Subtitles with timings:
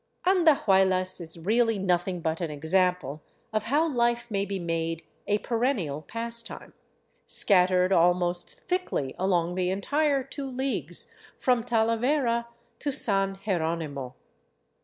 [0.15, 3.21] '* Andahuaylas is really nothing but an example
[3.53, 6.73] of how life may be made a perennial pastime,
[7.27, 12.47] scattered almost thickly along the entire two leagues from Talavera
[12.79, 14.15] to San Jeronimo.